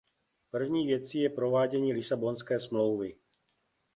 [0.51, 3.15] První věcí je provádění Lisabonské smlouvy.